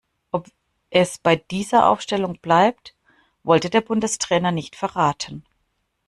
[0.31, 0.47] Ob
[0.89, 2.95] es bei dieser Aufstellung bleibt,
[3.43, 5.45] wollte der Bundestrainer nicht verraten.